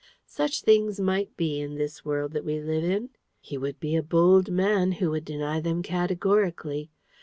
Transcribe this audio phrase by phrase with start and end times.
[0.25, 4.01] Such things might be, in this world that we live in: he would be a
[4.01, 6.89] bold man who would deny them categorically.